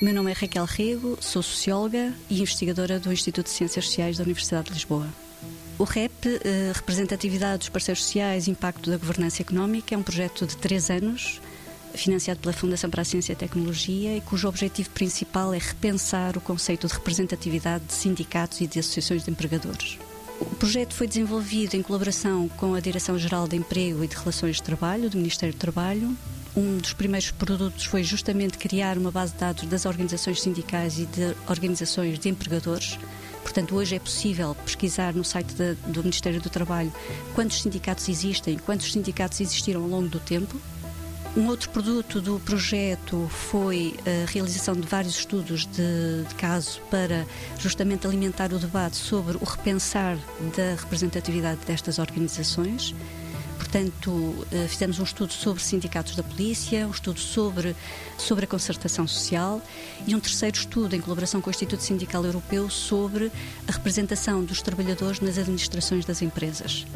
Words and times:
meu 0.00 0.14
nome 0.14 0.30
é 0.30 0.34
Raquel 0.34 0.64
Rego, 0.64 1.18
sou 1.20 1.42
socióloga 1.42 2.14
e 2.30 2.40
investigadora 2.40 3.00
do 3.00 3.12
Instituto 3.12 3.46
de 3.46 3.52
Ciências 3.52 3.84
Sociais 3.86 4.16
da 4.16 4.22
Universidade 4.22 4.68
de 4.68 4.74
Lisboa. 4.74 5.08
O 5.76 5.82
REP, 5.82 6.24
eh, 6.44 6.72
Representatividade 6.72 7.58
dos 7.58 7.68
Parceiros 7.68 8.04
Sociais 8.04 8.46
e 8.46 8.52
Impacto 8.52 8.90
da 8.90 8.96
Governança 8.96 9.42
Económica, 9.42 9.94
é 9.94 9.98
um 9.98 10.02
projeto 10.02 10.46
de 10.46 10.56
três 10.56 10.88
anos, 10.88 11.40
financiado 11.94 12.38
pela 12.38 12.52
Fundação 12.52 12.88
para 12.88 13.02
a 13.02 13.04
Ciência 13.04 13.32
e 13.32 13.36
Tecnologia, 13.36 14.16
e 14.16 14.20
cujo 14.20 14.46
objetivo 14.48 14.90
principal 14.90 15.52
é 15.52 15.58
repensar 15.58 16.36
o 16.36 16.40
conceito 16.40 16.86
de 16.86 16.94
representatividade 16.94 17.84
de 17.84 17.92
sindicatos 17.92 18.60
e 18.60 18.68
de 18.68 18.78
associações 18.78 19.24
de 19.24 19.32
empregadores. 19.32 19.98
O 20.40 20.44
projeto 20.44 20.94
foi 20.94 21.08
desenvolvido 21.08 21.74
em 21.74 21.82
colaboração 21.82 22.48
com 22.50 22.74
a 22.74 22.80
Direção-Geral 22.80 23.48
de 23.48 23.56
Emprego 23.56 24.04
e 24.04 24.06
de 24.06 24.14
Relações 24.14 24.56
de 24.56 24.62
Trabalho, 24.62 25.10
do 25.10 25.16
Ministério 25.16 25.52
do 25.52 25.58
Trabalho. 25.58 26.16
Um 26.56 26.78
dos 26.78 26.92
primeiros 26.92 27.30
produtos 27.30 27.84
foi 27.84 28.02
justamente 28.02 28.58
criar 28.58 28.98
uma 28.98 29.10
base 29.10 29.32
de 29.32 29.38
dados 29.38 29.66
das 29.66 29.86
organizações 29.86 30.40
sindicais 30.40 30.98
e 30.98 31.06
de 31.06 31.34
organizações 31.48 32.18
de 32.18 32.28
empregadores. 32.28 32.98
Portanto, 33.42 33.74
hoje 33.76 33.96
é 33.96 33.98
possível 33.98 34.54
pesquisar 34.64 35.14
no 35.14 35.24
site 35.24 35.54
de, 35.54 35.74
do 35.86 36.02
Ministério 36.02 36.40
do 36.40 36.50
Trabalho 36.50 36.92
quantos 37.34 37.62
sindicatos 37.62 38.08
existem, 38.08 38.58
quantos 38.58 38.92
sindicatos 38.92 39.40
existiram 39.40 39.82
ao 39.82 39.88
longo 39.88 40.08
do 40.08 40.20
tempo, 40.20 40.60
um 41.36 41.46
outro 41.46 41.70
produto 41.70 42.20
do 42.20 42.40
projeto 42.40 43.28
foi 43.30 43.94
a 44.04 44.28
realização 44.28 44.74
de 44.74 44.86
vários 44.86 45.18
estudos 45.18 45.66
de, 45.66 46.24
de, 46.28 46.34
caso 46.34 46.80
para 46.90 47.24
justamente 47.58 48.06
alimentar 48.06 48.52
o 48.52 48.58
debate 48.58 48.96
sobre 48.96 49.36
o 49.36 49.44
repensar 49.44 50.16
da 50.56 50.74
representatividade 50.80 51.60
destas 51.66 52.00
organizações. 52.00 52.92
Portanto, 53.70 54.46
eh, 54.50 54.66
fizemos 54.66 54.98
um 54.98 55.02
estudo 55.02 55.30
sobre 55.30 55.62
sindicatos 55.62 56.16
da 56.16 56.22
polícia, 56.22 56.86
um 56.86 56.90
estudo 56.90 57.20
sobre, 57.20 57.76
sobre 58.16 58.46
a 58.46 58.48
concertação 58.48 59.06
social 59.06 59.60
e 60.06 60.14
um 60.14 60.20
terceiro 60.20 60.56
estudo 60.56 60.96
em 60.96 61.00
colaboração 61.02 61.42
com 61.42 61.48
o 61.48 61.50
Instituto 61.50 61.82
Sindical 61.82 62.24
Europeu 62.24 62.70
sobre 62.70 63.30
a 63.68 63.72
representação 63.72 64.42
dos 64.42 64.62
trabalhadores 64.62 65.20
nas 65.20 65.36
administrações 65.36 66.06
das 66.06 66.22
empresas. 66.22 66.86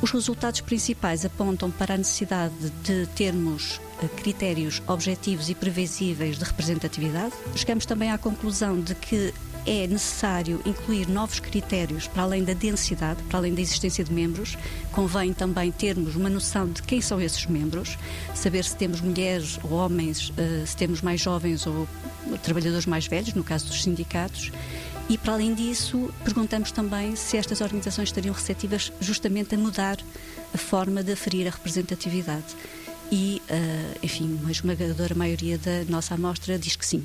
Os 0.00 0.12
resultados 0.12 0.60
principais 0.60 1.24
apontam 1.24 1.68
para 1.68 1.94
a 1.94 1.98
necessidade 1.98 2.54
de 2.84 3.08
termos 3.16 3.80
eh, 4.00 4.06
critérios 4.06 4.80
objetivos 4.86 5.50
e 5.50 5.54
previsíveis 5.56 6.38
de 6.38 6.44
representatividade. 6.44 7.34
Chegamos 7.56 7.86
também 7.86 8.12
à 8.12 8.18
conclusão 8.18 8.80
de 8.80 8.94
que 8.94 9.34
é 9.66 9.86
necessário 9.86 10.60
incluir 10.64 11.08
novos 11.08 11.40
critérios 11.40 12.06
para 12.06 12.22
além 12.22 12.44
da 12.44 12.52
densidade, 12.52 13.22
para 13.24 13.38
além 13.38 13.54
da 13.54 13.60
existência 13.60 14.04
de 14.04 14.12
membros. 14.12 14.58
Convém 14.92 15.32
também 15.32 15.72
termos 15.72 16.16
uma 16.16 16.28
noção 16.28 16.68
de 16.68 16.82
quem 16.82 17.00
são 17.00 17.20
esses 17.20 17.46
membros, 17.46 17.96
saber 18.34 18.64
se 18.64 18.76
temos 18.76 19.00
mulheres 19.00 19.58
ou 19.62 19.72
homens, 19.72 20.32
eh, 20.36 20.64
se 20.66 20.76
temos 20.76 21.00
mais 21.00 21.20
jovens 21.20 21.66
ou 21.66 21.88
trabalhadores 22.42 22.86
mais 22.86 23.06
velhos, 23.06 23.34
no 23.34 23.44
caso 23.44 23.66
dos 23.66 23.82
sindicatos 23.82 24.50
e, 25.08 25.18
para 25.18 25.34
além 25.34 25.54
disso, 25.54 26.12
perguntamos 26.24 26.72
também 26.72 27.14
se 27.14 27.36
estas 27.36 27.60
organizações 27.60 28.08
estariam 28.08 28.34
receptivas 28.34 28.90
justamente 29.00 29.54
a 29.54 29.58
mudar 29.58 29.98
a 30.52 30.58
forma 30.58 31.02
de 31.02 31.12
aferir 31.12 31.46
a 31.46 31.50
representatividade. 31.50 32.56
E, 33.12 33.42
uh, 33.50 33.98
enfim, 34.02 34.38
uma 34.40 34.50
esmagadora 34.50 35.14
maioria 35.14 35.58
da 35.58 35.84
nossa 35.88 36.14
amostra 36.14 36.58
diz 36.58 36.74
que 36.74 36.86
sim. 36.86 37.04